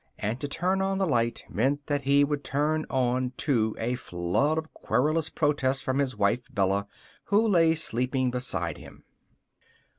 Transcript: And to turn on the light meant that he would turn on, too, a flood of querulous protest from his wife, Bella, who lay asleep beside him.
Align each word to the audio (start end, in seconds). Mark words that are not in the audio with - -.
And 0.17 0.39
to 0.41 0.47
turn 0.47 0.81
on 0.81 0.97
the 0.97 1.05
light 1.05 1.43
meant 1.47 1.85
that 1.85 2.05
he 2.05 2.23
would 2.23 2.43
turn 2.43 2.87
on, 2.89 3.33
too, 3.37 3.75
a 3.77 3.93
flood 3.93 4.57
of 4.57 4.73
querulous 4.73 5.29
protest 5.29 5.83
from 5.83 5.99
his 5.99 6.17
wife, 6.17 6.41
Bella, 6.51 6.87
who 7.25 7.47
lay 7.47 7.73
asleep 7.73 8.13
beside 8.31 8.79
him. 8.79 9.03